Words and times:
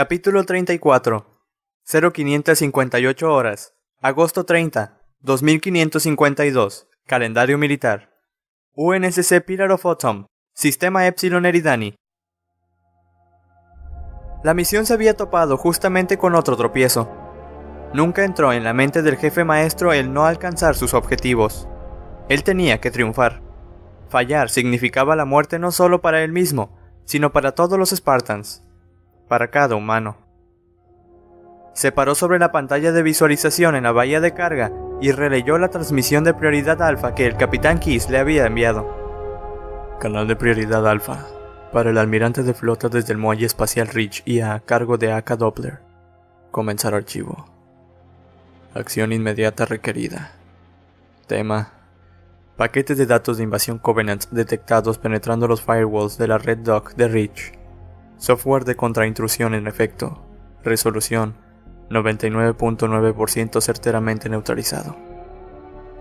Capítulo 0.00 0.44
34 0.44 1.26
0558 1.84 3.34
horas. 3.34 3.74
Agosto 4.00 4.44
30 4.44 4.96
2552 5.22 6.86
Calendario 7.04 7.58
militar. 7.58 8.08
UNSC 8.76 9.40
Pillar 9.44 9.72
of 9.72 9.84
Autumn. 9.84 10.26
Sistema 10.54 11.08
Epsilon 11.08 11.46
Eridani. 11.46 11.96
La 14.44 14.54
misión 14.54 14.86
se 14.86 14.94
había 14.94 15.16
topado 15.16 15.56
justamente 15.56 16.16
con 16.16 16.36
otro 16.36 16.56
tropiezo. 16.56 17.10
Nunca 17.92 18.22
entró 18.22 18.52
en 18.52 18.62
la 18.62 18.74
mente 18.74 19.02
del 19.02 19.16
jefe 19.16 19.42
maestro 19.42 19.92
el 19.92 20.12
no 20.12 20.26
alcanzar 20.26 20.76
sus 20.76 20.94
objetivos. 20.94 21.66
Él 22.28 22.44
tenía 22.44 22.80
que 22.80 22.92
triunfar. 22.92 23.42
Fallar 24.08 24.48
significaba 24.48 25.16
la 25.16 25.24
muerte 25.24 25.58
no 25.58 25.72
solo 25.72 26.00
para 26.00 26.22
él 26.22 26.30
mismo, 26.30 26.78
sino 27.04 27.32
para 27.32 27.50
todos 27.50 27.76
los 27.76 27.90
Spartans, 27.90 28.62
para 29.28 29.48
cada 29.50 29.76
humano. 29.76 30.16
Se 31.74 31.92
paró 31.92 32.14
sobre 32.14 32.38
la 32.38 32.50
pantalla 32.50 32.90
de 32.90 33.02
visualización 33.02 33.76
en 33.76 33.84
la 33.84 33.92
bahía 33.92 34.20
de 34.20 34.34
carga 34.34 34.72
y 35.00 35.12
releyó 35.12 35.58
la 35.58 35.68
transmisión 35.68 36.24
de 36.24 36.34
prioridad 36.34 36.82
alfa 36.82 37.14
que 37.14 37.26
el 37.26 37.36
capitán 37.36 37.78
Keys 37.78 38.10
le 38.10 38.18
había 38.18 38.46
enviado. 38.46 38.98
Canal 40.00 40.26
de 40.26 40.36
prioridad 40.36 40.88
alfa. 40.88 41.26
Para 41.72 41.90
el 41.90 41.98
almirante 41.98 42.42
de 42.42 42.54
flota 42.54 42.88
desde 42.88 43.12
el 43.12 43.18
muelle 43.18 43.46
espacial 43.46 43.88
Ridge 43.88 44.22
y 44.24 44.40
a 44.40 44.58
cargo 44.60 44.96
de 44.96 45.12
AK 45.12 45.36
Doppler. 45.36 45.80
Comenzar 46.50 46.94
archivo. 46.94 47.46
Acción 48.74 49.12
inmediata 49.12 49.66
requerida. 49.66 50.32
Tema. 51.26 51.72
Paquetes 52.56 52.96
de 52.96 53.06
datos 53.06 53.36
de 53.36 53.44
invasión 53.44 53.78
Covenant 53.78 54.24
detectados 54.30 54.98
penetrando 54.98 55.46
los 55.46 55.62
firewalls 55.62 56.16
de 56.16 56.26
la 56.26 56.38
red 56.38 56.58
dock 56.58 56.94
de 56.94 57.06
Ridge. 57.06 57.57
Software 58.18 58.64
de 58.64 58.74
contraintrusión 58.74 59.54
en 59.54 59.68
efecto. 59.68 60.20
Resolución 60.64 61.36
99.9% 61.88 63.60
certeramente 63.60 64.28
neutralizado. 64.28 64.96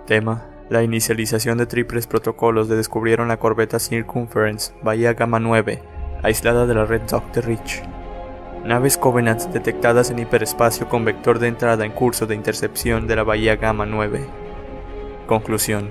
Tema. 0.07 0.49
La 0.69 0.81
inicialización 0.81 1.59
de 1.59 1.67
triples 1.67 2.07
protocolos 2.07 2.67
de 2.67 2.75
descubrieron 2.75 3.27
la 3.27 3.37
corbeta 3.37 3.79
Circumference 3.79 4.73
Bahía 4.83 5.13
Gamma 5.13 5.39
9, 5.39 5.81
aislada 6.23 6.65
de 6.65 6.73
la 6.73 6.85
red 6.85 7.03
dock 7.03 7.31
de 7.33 7.41
Rich. 7.41 7.83
Naves 8.65 8.97
Covenant 8.97 9.43
detectadas 9.53 10.09
en 10.09 10.19
hiperespacio 10.19 10.89
con 10.89 11.05
vector 11.05 11.37
de 11.37 11.47
entrada 11.47 11.85
en 11.85 11.91
curso 11.91 12.25
de 12.25 12.35
intercepción 12.35 13.07
de 13.07 13.15
la 13.15 13.23
Bahía 13.23 13.57
Gamma 13.57 13.85
9. 13.85 14.25
Conclusión. 15.27 15.89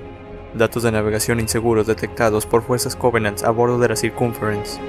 Datos 0.53 0.83
de 0.83 0.91
navegación 0.91 1.39
inseguros 1.39 1.87
detectados 1.87 2.45
por 2.45 2.63
fuerzas 2.63 2.97
Covenant 2.97 3.43
a 3.45 3.49
bordo 3.49 3.79
de 3.79 3.89
la 3.89 3.95
Circumference. 3.95 4.79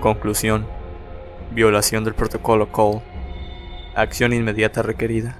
Conclusión. 0.00 0.66
Violación 1.50 2.04
del 2.04 2.14
protocolo 2.14 2.70
Call. 2.70 3.02
Acción 3.94 4.32
inmediata 4.32 4.82
requerida. 4.82 5.36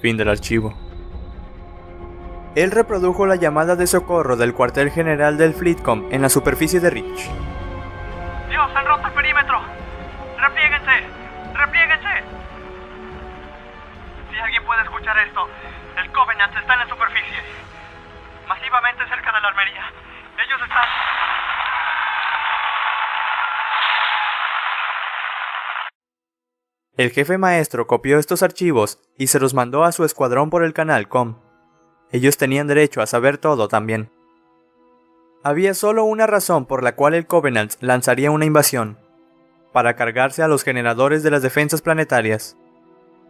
Fin 0.00 0.16
del 0.16 0.28
archivo. 0.28 0.74
Él 2.54 2.70
reprodujo 2.70 3.26
la 3.26 3.36
llamada 3.36 3.76
de 3.76 3.86
socorro 3.86 4.36
del 4.36 4.52
cuartel 4.52 4.90
general 4.90 5.38
del 5.38 5.54
Fleetcom 5.54 6.08
en 6.10 6.22
la 6.22 6.28
superficie 6.28 6.80
de 6.80 6.90
Rich. 6.90 7.30
Dios, 8.50 8.70
han 8.74 8.86
roto 8.86 9.06
el 9.06 9.12
perímetro. 9.14 9.60
Replieguense, 10.38 10.90
replieguense. 11.54 12.08
Si 14.30 14.38
alguien 14.38 14.64
puede 14.64 14.82
escuchar 14.82 15.16
esto, 15.26 15.46
El 27.02 27.10
jefe 27.10 27.36
maestro 27.36 27.88
copió 27.88 28.20
estos 28.20 28.44
archivos 28.44 29.00
y 29.18 29.26
se 29.26 29.40
los 29.40 29.54
mandó 29.54 29.82
a 29.82 29.90
su 29.90 30.04
escuadrón 30.04 30.50
por 30.50 30.62
el 30.62 30.72
canal 30.72 31.08
COM. 31.08 31.34
Ellos 32.12 32.36
tenían 32.36 32.68
derecho 32.68 33.02
a 33.02 33.08
saber 33.08 33.38
todo 33.38 33.66
también. 33.66 34.08
Había 35.42 35.74
solo 35.74 36.04
una 36.04 36.28
razón 36.28 36.64
por 36.64 36.84
la 36.84 36.94
cual 36.94 37.14
el 37.14 37.26
Covenant 37.26 37.72
lanzaría 37.80 38.30
una 38.30 38.44
invasión, 38.44 38.98
para 39.72 39.96
cargarse 39.96 40.44
a 40.44 40.46
los 40.46 40.62
generadores 40.62 41.24
de 41.24 41.32
las 41.32 41.42
defensas 41.42 41.82
planetarias. 41.82 42.56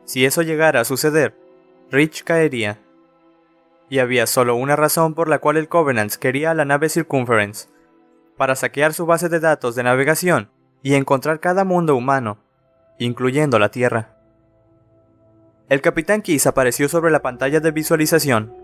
Si 0.04 0.26
eso 0.26 0.42
llegara 0.42 0.80
a 0.80 0.84
suceder, 0.84 1.34
Rich 1.90 2.24
caería. 2.24 2.78
Y 3.88 4.00
había 4.00 4.26
solo 4.26 4.54
una 4.54 4.76
razón 4.76 5.14
por 5.14 5.30
la 5.30 5.38
cual 5.38 5.56
el 5.56 5.68
Covenant 5.68 6.14
quería 6.16 6.50
a 6.50 6.54
la 6.54 6.66
nave 6.66 6.90
Circumference, 6.90 7.70
para 8.36 8.54
saquear 8.54 8.92
su 8.92 9.06
base 9.06 9.30
de 9.30 9.40
datos 9.40 9.74
de 9.76 9.82
navegación 9.82 10.50
y 10.82 10.92
encontrar 10.92 11.40
cada 11.40 11.64
mundo 11.64 11.96
humano, 11.96 12.36
incluyendo 13.04 13.58
la 13.58 13.70
Tierra. 13.70 14.16
El 15.68 15.80
capitán 15.80 16.22
Keys 16.22 16.46
apareció 16.46 16.88
sobre 16.88 17.10
la 17.10 17.22
pantalla 17.22 17.60
de 17.60 17.70
visualización, 17.70 18.54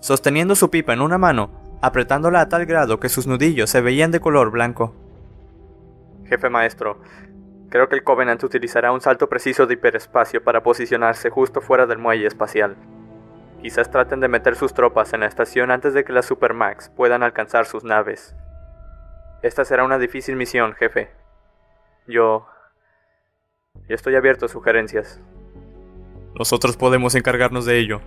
sosteniendo 0.00 0.54
su 0.54 0.70
pipa 0.70 0.92
en 0.92 1.00
una 1.00 1.18
mano, 1.18 1.50
apretándola 1.82 2.40
a 2.40 2.48
tal 2.48 2.64
grado 2.66 2.98
que 3.00 3.08
sus 3.08 3.26
nudillos 3.26 3.70
se 3.70 3.80
veían 3.80 4.10
de 4.10 4.20
color 4.20 4.50
blanco. 4.50 4.94
Jefe 6.24 6.48
maestro, 6.48 7.00
creo 7.68 7.88
que 7.88 7.96
el 7.96 8.04
Covenant 8.04 8.42
utilizará 8.44 8.92
un 8.92 9.00
salto 9.00 9.28
preciso 9.28 9.66
de 9.66 9.74
hiperespacio 9.74 10.42
para 10.42 10.62
posicionarse 10.62 11.28
justo 11.28 11.60
fuera 11.60 11.86
del 11.86 11.98
muelle 11.98 12.26
espacial. 12.26 12.76
Quizás 13.60 13.90
traten 13.90 14.20
de 14.20 14.28
meter 14.28 14.56
sus 14.56 14.74
tropas 14.74 15.12
en 15.12 15.20
la 15.20 15.26
estación 15.26 15.70
antes 15.70 15.94
de 15.94 16.04
que 16.04 16.12
las 16.12 16.26
Supermax 16.26 16.88
puedan 16.88 17.22
alcanzar 17.22 17.66
sus 17.66 17.84
naves. 17.84 18.34
Esta 19.42 19.64
será 19.64 19.84
una 19.84 19.98
difícil 19.98 20.36
misión, 20.36 20.72
jefe. 20.72 21.10
Yo... 22.06 22.46
Estoy 23.92 24.16
abierto 24.16 24.46
a 24.46 24.48
sugerencias. 24.48 25.20
Nosotros 26.34 26.78
podemos 26.78 27.14
encargarnos 27.14 27.66
de 27.66 27.78
ello, 27.78 28.00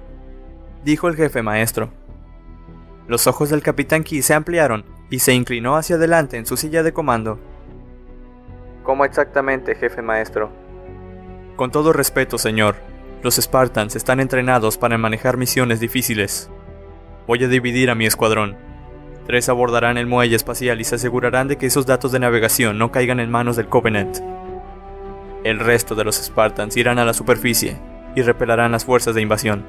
dijo 0.84 1.08
el 1.08 1.16
jefe 1.16 1.44
maestro. 1.44 1.92
Los 3.08 3.28
ojos 3.28 3.52
del 3.52 3.62
capitán 3.62 4.04
Key 4.04 4.24
se 4.24 4.34
ampliaron 4.34 4.84
y 5.12 5.20
se 5.20 5.34
inclinó 5.34 5.76
hacia 5.76 5.98
adelante 5.98 6.38
en 6.38 6.48
su 6.48 6.58
silla 6.58 6.82
de 6.82 6.92
comando. 6.92 7.40
¿Cómo 8.82 9.06
exactamente, 9.06 9.76
jefe 9.76 10.02
maestro? 10.02 10.50
Con 11.56 11.70
todo 11.70 11.94
respeto, 11.94 12.40
señor, 12.40 12.78
los 13.22 13.36
Spartans 13.36 13.96
están 13.96 14.20
entrenados 14.20 14.80
para 14.80 14.98
manejar 14.98 15.38
misiones 15.38 15.80
difíciles. 15.80 16.50
Voy 17.28 17.44
a 17.44 17.48
dividir 17.48 17.92
a 17.92 17.96
mi 17.96 18.08
escuadrón. 18.08 18.58
Tres 19.28 19.50
abordarán 19.50 20.00
el 20.00 20.08
muelle 20.08 20.36
espacial 20.36 20.82
y 20.82 20.84
se 20.84 20.96
asegurarán 20.96 21.48
de 21.48 21.58
que 21.58 21.68
esos 21.68 21.86
datos 21.86 22.12
de 22.12 22.20
navegación 22.20 22.80
no 22.80 22.92
caigan 22.92 23.20
en 23.20 23.30
manos 23.30 23.56
del 23.56 23.70
Covenant. 23.70 24.18
El 25.46 25.60
resto 25.60 25.94
de 25.94 26.04
los 26.04 26.16
Spartans 26.16 26.76
irán 26.76 26.98
a 26.98 27.06
la 27.06 27.14
superficie 27.14 27.78
y 28.16 28.24
repelarán 28.24 28.72
las 28.72 28.84
fuerzas 28.84 29.14
de 29.14 29.22
invasión. 29.22 29.64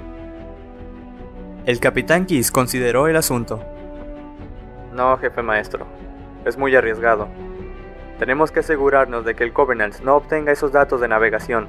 El 1.67 1.81
capitán 1.81 2.25
Kiss 2.25 2.51
consideró 2.51 3.09
el 3.09 3.17
asunto. 3.17 3.63
No, 4.95 5.19
jefe 5.19 5.43
maestro. 5.43 5.87
Es 6.47 6.57
muy 6.57 6.75
arriesgado. 6.75 7.29
Tenemos 8.19 8.51
que 8.53 8.61
asegurarnos 8.61 9.27
de 9.27 9.35
que 9.35 9.45
el 9.45 9.53
Covenant 9.53 10.01
no 10.01 10.17
obtenga 10.17 10.51
esos 10.51 10.73
datos 10.73 10.99
de 11.03 11.09
navegación. 11.09 11.69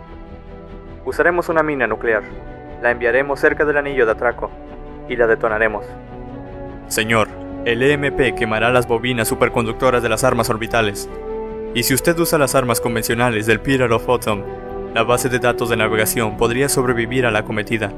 Usaremos 1.04 1.50
una 1.50 1.62
mina 1.62 1.86
nuclear. 1.86 2.24
La 2.82 2.92
enviaremos 2.92 3.42
cerca 3.42 3.66
del 3.66 3.76
anillo 3.76 4.06
de 4.06 4.14
atraco 4.14 4.50
y 5.10 5.18
la 5.18 5.28
detonaremos. 5.28 5.86
Señor, 6.88 7.28
el 7.66 7.84
EMP 7.84 8.38
quemará 8.38 8.70
las 8.70 8.88
bobinas 8.88 9.28
superconductoras 9.28 10.02
de 10.02 10.08
las 10.08 10.24
armas 10.24 10.50
orbitales. 10.50 11.10
Y 11.74 11.84
si 11.84 11.94
usted 11.94 12.18
usa 12.20 12.40
las 12.40 12.56
armas 12.56 12.82
convencionales 12.82 13.46
del 13.46 13.60
Pillar 13.60 13.92
of 13.92 14.10
Autumn, 14.10 14.44
la 14.94 15.04
base 15.04 15.30
de 15.30 15.40
datos 15.40 15.70
de 15.70 15.78
navegación 15.78 16.38
podría 16.38 16.70
sobrevivir 16.70 17.26
a 17.26 17.32
la 17.32 17.40
acometida. 17.40 17.94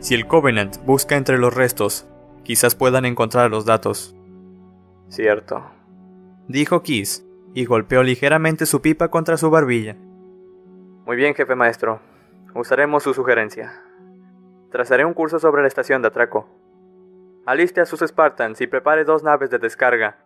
Si 0.00 0.14
el 0.14 0.26
Covenant 0.26 0.76
busca 0.84 1.16
entre 1.16 1.38
los 1.38 1.54
restos, 1.54 2.06
quizás 2.42 2.74
puedan 2.74 3.04
encontrar 3.04 3.50
los 3.50 3.66
datos. 3.66 4.14
Cierto, 5.08 5.64
dijo 6.48 6.82
Kiss, 6.82 7.26
y 7.54 7.64
golpeó 7.64 8.02
ligeramente 8.02 8.66
su 8.66 8.82
pipa 8.82 9.08
contra 9.08 9.36
su 9.36 9.50
barbilla. 9.50 9.96
Muy 11.06 11.16
bien, 11.16 11.34
jefe 11.34 11.54
maestro. 11.54 12.00
Usaremos 12.54 13.02
su 13.02 13.14
sugerencia. 13.14 13.82
Trazaré 14.70 15.04
un 15.04 15.14
curso 15.14 15.38
sobre 15.38 15.62
la 15.62 15.68
estación 15.68 16.02
de 16.02 16.08
atraco. 16.08 16.48
Aliste 17.46 17.80
a 17.80 17.86
sus 17.86 18.00
Spartans 18.00 18.60
y 18.60 18.66
prepare 18.66 19.04
dos 19.04 19.22
naves 19.22 19.50
de 19.50 19.58
descarga. 19.58 20.18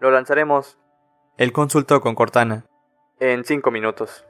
Lo 0.00 0.10
lanzaremos. 0.10 0.78
Él 1.38 1.52
consultó 1.52 2.00
con 2.00 2.14
Cortana. 2.14 2.64
En 3.20 3.44
cinco 3.44 3.70
minutos. 3.70 4.24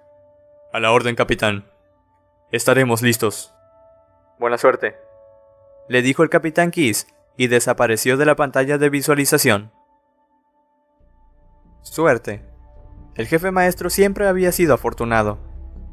A 0.73 0.81
la 0.81 0.91
orden, 0.91 1.14
capitán. 1.14 1.64
Estaremos 2.50 3.00
listos. 3.00 3.55
Buena 4.41 4.58
suerte. 4.58 4.97
Le 5.88 6.03
dijo 6.03 6.25
el 6.25 6.31
capitán 6.31 6.73
Kiss 6.73 7.06
y 7.37 7.47
desapareció 7.47 8.17
de 8.17 8.26
la 8.26 8.35
pantalla 8.35 8.76
de 8.76 8.91
visualización. 8.91 9.70
Suerte. 11.82 12.44
El 13.14 13.29
jefe 13.29 13.52
maestro 13.52 13.88
siempre 13.88 14.26
había 14.26 14.50
sido 14.50 14.75
afortunado. 14.75 15.38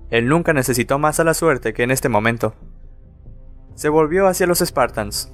Él 0.09 0.27
nunca 0.27 0.51
necesitó 0.53 0.97
más 0.97 1.19
a 1.19 1.23
la 1.23 1.35
suerte 1.35 1.73
que 1.73 1.83
en 1.83 1.91
este 1.91 2.09
momento. 2.09 2.55
Se 3.75 3.89
volvió 3.89 4.27
hacia 4.27 4.47
los 4.47 4.59
Spartans. 4.59 5.31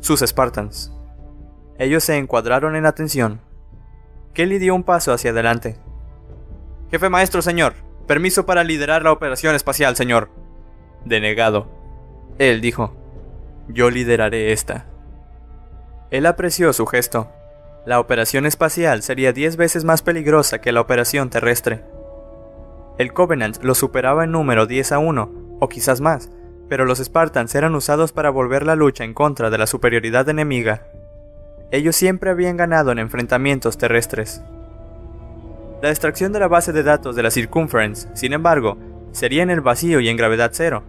Sus 0.00 0.20
Spartans. 0.20 0.92
Ellos 1.78 2.04
se 2.04 2.16
encuadraron 2.16 2.74
en 2.74 2.86
atención. 2.86 3.42
Kelly 4.34 4.58
dio 4.58 4.74
un 4.74 4.84
paso 4.84 5.12
hacia 5.12 5.30
adelante. 5.30 5.76
Jefe 6.90 7.08
maestro, 7.08 7.42
señor. 7.42 7.74
Permiso 8.06 8.46
para 8.46 8.64
liderar 8.64 9.02
la 9.02 9.12
operación 9.12 9.54
espacial, 9.54 9.96
señor. 9.96 10.30
Denegado. 11.04 11.68
Él 12.38 12.60
dijo, 12.60 12.96
yo 13.68 13.90
lideraré 13.90 14.52
esta. 14.52 14.86
Él 16.10 16.26
apreció 16.26 16.72
su 16.72 16.86
gesto. 16.86 17.30
La 17.86 18.00
operación 18.00 18.46
espacial 18.46 19.02
sería 19.02 19.32
diez 19.32 19.56
veces 19.56 19.84
más 19.84 20.02
peligrosa 20.02 20.60
que 20.60 20.72
la 20.72 20.80
operación 20.80 21.30
terrestre. 21.30 21.84
El 22.98 23.12
Covenant 23.12 23.62
lo 23.62 23.74
superaba 23.74 24.24
en 24.24 24.32
número 24.32 24.66
10 24.66 24.92
a 24.92 24.98
1, 24.98 25.56
o 25.60 25.68
quizás 25.68 26.00
más, 26.00 26.30
pero 26.68 26.84
los 26.84 26.98
Spartans 26.98 27.54
eran 27.54 27.74
usados 27.74 28.12
para 28.12 28.30
volver 28.30 28.66
la 28.66 28.76
lucha 28.76 29.04
en 29.04 29.14
contra 29.14 29.50
de 29.50 29.58
la 29.58 29.66
superioridad 29.66 30.28
enemiga. 30.28 30.86
Ellos 31.72 31.94
siempre 31.94 32.30
habían 32.30 32.56
ganado 32.56 32.90
en 32.90 32.98
enfrentamientos 32.98 33.78
terrestres. 33.78 34.42
La 35.82 35.90
extracción 35.90 36.32
de 36.32 36.40
la 36.40 36.48
base 36.48 36.72
de 36.72 36.82
datos 36.82 37.14
de 37.16 37.22
la 37.22 37.30
Circumference, 37.30 38.08
sin 38.14 38.32
embargo, 38.32 38.76
sería 39.12 39.42
en 39.42 39.50
el 39.50 39.60
vacío 39.60 40.00
y 40.00 40.08
en 40.08 40.16
gravedad 40.16 40.50
cero, 40.52 40.82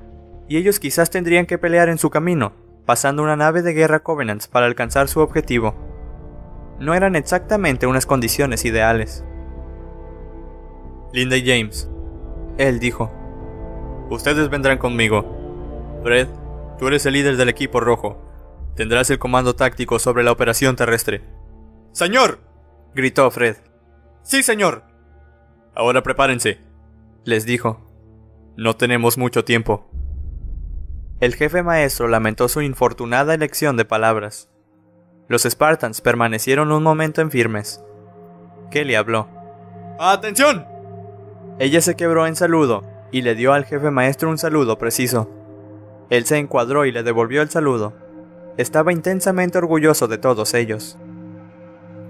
y 0.48 0.58
ellos 0.58 0.80
quizás 0.80 1.10
tendrían 1.10 1.46
que 1.46 1.58
pelear 1.58 1.88
en 1.88 1.98
su 1.98 2.10
camino, 2.10 2.54
pasando 2.86 3.24
una 3.24 3.36
nave 3.36 3.62
de 3.62 3.74
guerra 3.74 4.00
Covenants 4.00 4.48
para 4.48 4.66
alcanzar 4.66 5.08
su 5.08 5.20
objetivo. 5.20 5.76
No 6.80 6.94
eran 6.94 7.16
exactamente 7.16 7.88
unas 7.88 8.06
condiciones 8.06 8.66
ideales. 8.66 9.24
Linda 11.14 11.38
y 11.38 11.46
James, 11.46 11.90
él 12.58 12.80
dijo, 12.80 13.12
ustedes 14.10 14.50
vendrán 14.50 14.78
conmigo. 14.78 15.38
Fred, 16.04 16.28
tú 16.80 16.88
eres 16.88 17.06
el 17.06 17.14
líder 17.14 17.38
del 17.38 17.50
equipo 17.50 17.80
rojo. 17.80 18.31
Tendrás 18.76 19.10
el 19.10 19.20
comando 19.20 19.56
táctico 19.56 20.00
sobre 20.00 20.24
la 20.24 20.32
operación 20.32 20.76
terrestre. 20.76 21.22
¡Señor! 21.92 22.40
gritó 22.94 23.30
Fred. 23.32 23.58
Sí, 24.24 24.44
señor. 24.44 24.84
Ahora 25.76 26.04
prepárense, 26.04 26.60
les 27.24 27.46
dijo. 27.46 27.88
No 28.58 28.76
tenemos 28.76 29.18
mucho 29.18 29.44
tiempo. 29.44 29.90
El 31.20 31.36
jefe 31.36 31.64
maestro 31.64 32.08
lamentó 32.08 32.48
su 32.48 32.62
infortunada 32.62 33.34
elección 33.34 33.78
de 33.78 33.86
palabras. 33.86 34.50
Los 35.28 35.44
Spartans 35.44 36.02
permanecieron 36.02 36.72
un 36.72 36.84
momento 36.84 37.22
en 37.22 37.32
firmes. 37.32 37.84
Kelly 38.70 38.96
habló. 38.96 39.28
¡Atención! 40.00 40.66
Ella 41.60 41.82
se 41.82 41.96
quebró 41.96 42.26
en 42.26 42.36
saludo 42.36 42.84
y 43.12 43.22
le 43.22 43.36
dio 43.36 43.54
al 43.54 43.66
jefe 43.66 43.92
maestro 43.92 44.30
un 44.30 44.38
saludo 44.38 44.78
preciso. 44.78 45.30
Él 46.10 46.26
se 46.26 46.38
encuadró 46.38 46.86
y 46.86 46.92
le 46.92 47.04
devolvió 47.04 47.42
el 47.42 47.50
saludo. 47.50 47.94
Estaba 48.58 48.92
intensamente 48.92 49.58
orgulloso 49.58 50.08
de 50.08 50.18
todos 50.18 50.54
ellos. 50.54 50.98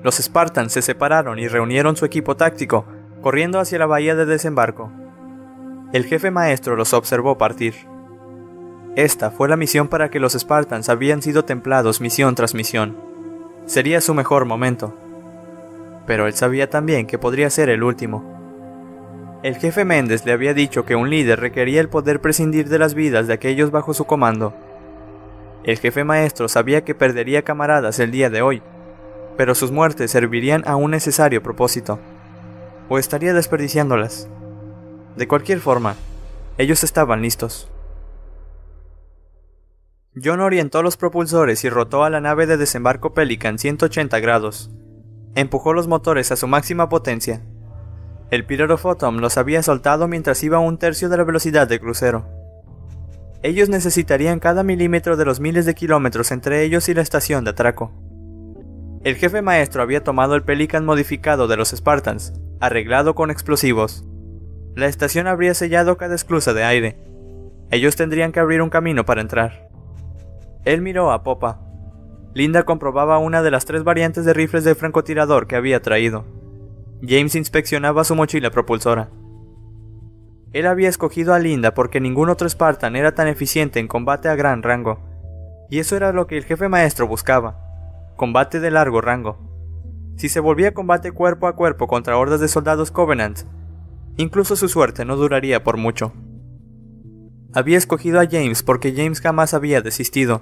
Los 0.03 0.17
Spartans 0.17 0.73
se 0.73 0.81
separaron 0.81 1.37
y 1.37 1.47
reunieron 1.47 1.95
su 1.95 2.05
equipo 2.05 2.35
táctico, 2.35 2.85
corriendo 3.21 3.59
hacia 3.59 3.77
la 3.77 3.85
bahía 3.85 4.15
de 4.15 4.25
desembarco. 4.25 4.91
El 5.93 6.05
jefe 6.05 6.31
maestro 6.31 6.75
los 6.75 6.93
observó 6.93 7.37
partir. 7.37 7.75
Esta 8.95 9.29
fue 9.29 9.47
la 9.47 9.55
misión 9.55 9.87
para 9.87 10.09
que 10.09 10.19
los 10.19 10.33
Spartans 10.33 10.89
habían 10.89 11.21
sido 11.21 11.45
templados 11.45 12.01
misión 12.01 12.33
tras 12.33 12.55
misión. 12.55 12.97
Sería 13.65 14.01
su 14.01 14.13
mejor 14.13 14.45
momento. 14.45 14.95
Pero 16.07 16.25
él 16.25 16.33
sabía 16.33 16.69
también 16.69 17.05
que 17.05 17.19
podría 17.19 17.49
ser 17.51 17.69
el 17.69 17.83
último. 17.83 18.23
El 19.43 19.55
jefe 19.55 19.85
Méndez 19.85 20.25
le 20.25 20.33
había 20.33 20.53
dicho 20.53 20.85
que 20.85 20.95
un 20.95 21.09
líder 21.09 21.39
requería 21.39 21.81
el 21.81 21.89
poder 21.89 22.19
prescindir 22.19 22.67
de 22.67 22.79
las 22.79 22.95
vidas 22.95 23.27
de 23.27 23.33
aquellos 23.33 23.69
bajo 23.71 23.93
su 23.93 24.05
comando. 24.05 24.53
El 25.63 25.77
jefe 25.77 26.03
maestro 26.03 26.47
sabía 26.47 26.83
que 26.83 26.95
perdería 26.95 27.43
camaradas 27.43 27.99
el 27.99 28.09
día 28.09 28.29
de 28.29 28.41
hoy, 28.41 28.63
pero 29.37 29.53
sus 29.53 29.71
muertes 29.71 30.09
servirían 30.09 30.63
a 30.67 30.75
un 30.75 30.91
necesario 30.91 31.43
propósito, 31.43 31.99
o 32.89 32.97
estaría 32.97 33.33
desperdiciándolas. 33.33 34.27
De 35.15 35.27
cualquier 35.27 35.59
forma, 35.59 35.95
ellos 36.57 36.83
estaban 36.83 37.21
listos. 37.21 37.69
John 40.21 40.41
orientó 40.41 40.83
los 40.83 40.97
propulsores 40.97 41.63
y 41.63 41.69
rotó 41.69 42.03
a 42.03 42.09
la 42.09 42.19
nave 42.19 42.47
de 42.47 42.57
desembarco 42.57 43.13
Pelican 43.13 43.59
180 43.59 44.19
grados. 44.19 44.71
Empujó 45.35 45.73
los 45.73 45.87
motores 45.87 46.31
a 46.31 46.35
su 46.35 46.47
máxima 46.47 46.89
potencia. 46.89 47.41
El 48.29 48.45
of 48.71 48.85
los 49.19 49.37
había 49.37 49.63
soltado 49.63 50.07
mientras 50.07 50.43
iba 50.43 50.57
a 50.57 50.61
un 50.61 50.77
tercio 50.77 51.07
de 51.07 51.17
la 51.17 51.23
velocidad 51.23 51.67
del 51.67 51.79
crucero. 51.79 52.40
Ellos 53.43 53.69
necesitarían 53.69 54.39
cada 54.39 54.63
milímetro 54.63 55.17
de 55.17 55.25
los 55.25 55.39
miles 55.39 55.65
de 55.65 55.73
kilómetros 55.73 56.31
entre 56.31 56.63
ellos 56.63 56.87
y 56.89 56.93
la 56.93 57.01
estación 57.01 57.43
de 57.43 57.51
atraco. 57.51 57.91
El 59.03 59.15
jefe 59.15 59.41
maestro 59.41 59.81
había 59.81 60.03
tomado 60.03 60.35
el 60.35 60.43
Pelican 60.43 60.85
modificado 60.85 61.47
de 61.47 61.57
los 61.57 61.71
Spartans, 61.71 62.33
arreglado 62.59 63.15
con 63.15 63.31
explosivos. 63.31 64.05
La 64.75 64.85
estación 64.85 65.25
habría 65.25 65.55
sellado 65.55 65.97
cada 65.97 66.13
esclusa 66.13 66.53
de 66.53 66.63
aire. 66.63 66.97
Ellos 67.71 67.95
tendrían 67.95 68.31
que 68.31 68.39
abrir 68.39 68.61
un 68.61 68.69
camino 68.69 69.05
para 69.05 69.21
entrar. 69.21 69.69
Él 70.63 70.81
miró 70.81 71.11
a 71.11 71.23
popa. 71.23 71.61
Linda 72.35 72.63
comprobaba 72.63 73.17
una 73.17 73.41
de 73.41 73.49
las 73.49 73.65
tres 73.65 73.83
variantes 73.83 74.23
de 74.23 74.33
rifles 74.33 74.63
de 74.63 74.75
francotirador 74.75 75.47
que 75.47 75.55
había 75.55 75.81
traído. 75.81 76.25
James 77.01 77.33
inspeccionaba 77.33 78.03
su 78.03 78.15
mochila 78.15 78.51
propulsora. 78.51 79.09
Él 80.53 80.67
había 80.67 80.89
escogido 80.89 81.33
a 81.33 81.39
Linda 81.39 81.73
porque 81.73 82.01
ningún 82.01 82.29
otro 82.29 82.49
Spartan 82.49 82.95
era 82.95 83.13
tan 83.15 83.27
eficiente 83.27 83.79
en 83.79 83.87
combate 83.87 84.27
a 84.27 84.35
gran 84.35 84.63
rango. 84.63 84.99
Y 85.69 85.79
eso 85.79 85.95
era 85.95 86.11
lo 86.11 86.27
que 86.27 86.37
el 86.37 86.43
jefe 86.43 86.67
maestro 86.67 87.07
buscaba. 87.07 87.57
Combate 88.17 88.59
de 88.59 88.71
largo 88.71 88.99
rango. 88.99 89.37
Si 90.17 90.27
se 90.27 90.41
volvía 90.41 90.73
combate 90.73 91.13
cuerpo 91.13 91.47
a 91.47 91.55
cuerpo 91.55 91.87
contra 91.87 92.17
hordas 92.17 92.41
de 92.41 92.49
soldados 92.49 92.91
Covenant, 92.91 93.39
incluso 94.17 94.55
su 94.57 94.67
suerte 94.67 95.05
no 95.05 95.15
duraría 95.15 95.63
por 95.63 95.77
mucho. 95.77 96.11
Había 97.53 97.77
escogido 97.77 98.19
a 98.19 98.27
James 98.29 98.61
porque 98.61 98.93
James 98.93 99.21
jamás 99.21 99.53
había 99.53 99.81
desistido. 99.81 100.41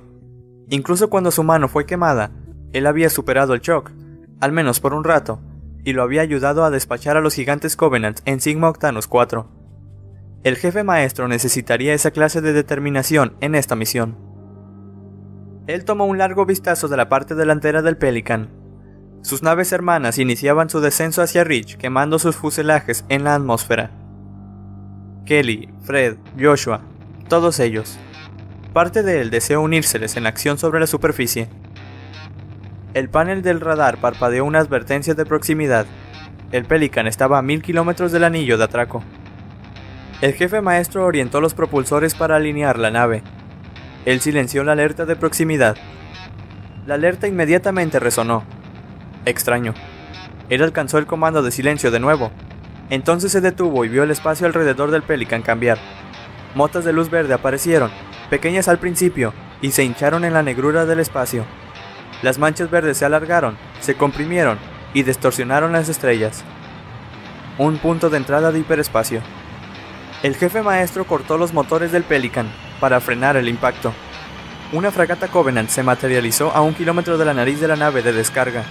Incluso 0.70 1.10
cuando 1.10 1.32
su 1.32 1.44
mano 1.44 1.68
fue 1.68 1.86
quemada, 1.86 2.32
él 2.74 2.88
había 2.88 3.10
superado 3.10 3.54
el 3.54 3.62
shock, 3.62 3.92
al 4.40 4.52
menos 4.52 4.80
por 4.80 4.94
un 4.94 5.04
rato, 5.04 5.42
y 5.84 5.94
lo 5.94 6.04
había 6.04 6.22
ayudado 6.22 6.64
a 6.64 6.72
despachar 6.72 7.18
a 7.18 7.22
los 7.22 7.36
gigantes 7.36 7.76
Covenant 7.76 8.20
en 8.26 8.42
Sigma 8.42 8.70
Octanus 8.70 9.08
4. 9.08 9.59
El 10.42 10.56
jefe 10.56 10.86
maestro 10.86 11.28
necesitaría 11.28 11.94
esa 11.94 12.12
clase 12.12 12.40
de 12.40 12.54
determinación 12.54 13.36
en 13.42 13.56
esta 13.56 13.76
misión. 13.76 14.18
Él 15.68 15.84
tomó 15.84 16.06
un 16.06 16.18
largo 16.18 16.46
vistazo 16.46 16.88
de 16.88 16.96
la 16.96 17.10
parte 17.10 17.36
delantera 17.36 17.82
del 17.82 17.98
Pelican. 17.98 18.50
Sus 19.22 19.44
naves 19.44 19.74
hermanas 19.74 20.18
iniciaban 20.18 20.70
su 20.70 20.80
descenso 20.80 21.22
hacia 21.22 21.44
Rich 21.44 21.76
quemando 21.76 22.20
sus 22.20 22.38
fuselajes 22.38 23.04
en 23.10 23.26
la 23.26 23.36
atmósfera. 23.36 23.92
Kelly, 25.26 25.70
Fred, 25.84 26.16
Joshua, 26.40 26.82
todos 27.28 27.60
ellos. 27.60 28.00
Parte 28.72 29.04
de 29.04 29.20
él 29.20 29.32
deseó 29.32 29.62
unírseles 29.62 30.16
en 30.16 30.24
la 30.24 30.30
acción 30.30 30.58
sobre 30.58 30.80
la 30.80 30.88
superficie. 30.88 31.50
El 32.94 33.10
panel 33.10 33.42
del 33.42 33.60
radar 33.60 33.98
parpadeó 33.98 34.46
una 34.46 34.60
advertencia 34.60 35.16
de 35.16 35.26
proximidad. 35.26 35.86
El 36.54 36.64
Pelican 36.64 37.08
estaba 37.08 37.38
a 37.38 37.42
mil 37.42 37.62
kilómetros 37.62 38.14
del 38.14 38.24
anillo 38.24 38.58
de 38.58 38.64
atraco. 38.64 39.04
El 40.22 40.34
jefe 40.34 40.60
maestro 40.60 41.06
orientó 41.06 41.40
los 41.40 41.54
propulsores 41.54 42.14
para 42.14 42.36
alinear 42.36 42.78
la 42.78 42.92
nave. 42.92 43.24
Él 44.06 44.20
silenció 44.20 44.66
la 44.66 44.74
alerta 44.74 45.06
de 45.06 45.16
proximidad. 45.16 45.78
La 46.86 46.96
alerta 46.96 47.28
inmediatamente 47.28 48.00
resonó. 48.00 48.44
Extraño. 49.26 49.74
Él 50.50 50.62
alcanzó 50.62 50.98
el 50.98 51.06
comando 51.06 51.42
de 51.42 51.52
silencio 51.52 51.90
de 51.90 52.02
nuevo. 52.02 52.32
Entonces 52.90 53.32
se 53.32 53.40
detuvo 53.40 53.86
y 53.86 53.88
vio 53.88 54.04
el 54.04 54.12
espacio 54.12 54.46
alrededor 54.46 54.92
del 54.92 55.04
Pelican 55.04 55.42
cambiar. 55.42 55.78
Motas 56.54 56.84
de 56.84 56.92
luz 56.92 57.10
verde 57.10 57.34
aparecieron, 57.34 57.90
pequeñas 58.30 58.68
al 58.68 58.80
principio, 58.80 59.34
y 59.62 59.72
se 59.72 59.86
hincharon 59.86 60.26
en 60.26 60.34
la 60.34 60.44
negrura 60.44 60.86
del 60.86 61.00
espacio. 61.00 61.46
Las 62.24 62.40
manchas 62.40 62.70
verdes 62.70 62.98
se 62.98 63.06
alargaron, 63.06 63.58
se 63.80 63.96
comprimieron 63.96 64.58
y 64.94 65.04
distorsionaron 65.04 65.72
las 65.72 65.88
estrellas. 65.88 66.44
Un 67.58 67.78
punto 67.78 68.10
de 68.10 68.18
entrada 68.18 68.52
de 68.52 68.60
hiperespacio. 68.60 69.22
El 70.22 70.36
jefe 70.36 70.62
maestro 70.62 71.06
cortó 71.06 71.38
los 71.38 71.54
motores 71.54 71.94
del 71.94 72.04
Pelican 72.04 72.48
para 72.82 73.00
frenar 73.00 73.38
el 73.38 73.48
impacto. 73.48 73.94
Una 74.74 74.92
fragata 74.92 75.30
Covenant 75.30 75.70
se 75.70 75.82
materializó 75.82 76.52
a 76.52 76.62
un 76.62 76.74
kilómetro 76.74 77.18
de 77.18 77.24
la 77.24 77.34
nariz 77.34 77.62
de 77.62 77.70
la 77.70 77.78
nave 77.78 78.02
de 78.02 78.12
descarga. 78.12 78.66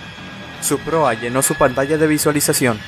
Su 0.61 0.79
proa 0.79 1.15
llenó 1.15 1.41
su 1.41 1.55
pantalla 1.55 1.97
de 1.97 2.07
visualización 2.07 2.79